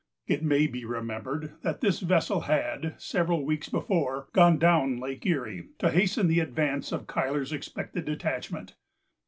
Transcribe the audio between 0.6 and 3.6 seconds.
be remembered that this vessel had, several